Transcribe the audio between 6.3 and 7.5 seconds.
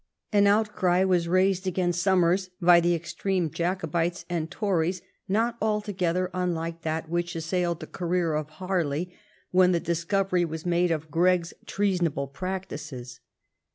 unlike that which